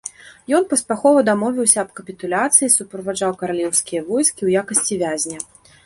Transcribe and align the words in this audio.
Ён 0.59 0.63
паспяхова 0.71 1.19
дамовіўся 1.27 1.77
аб 1.85 1.93
капітуляцыі 2.01 2.65
і 2.71 2.73
суправаджаў 2.79 3.31
каралеўскія 3.45 4.01
войскі 4.13 4.39
ў 4.47 4.65
якасці 4.65 5.03
вязня. 5.05 5.37